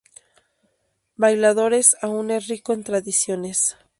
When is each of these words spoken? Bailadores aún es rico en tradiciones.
Bailadores 1.15 1.95
aún 2.01 2.31
es 2.31 2.47
rico 2.47 2.73
en 2.73 2.83
tradiciones. 2.83 3.77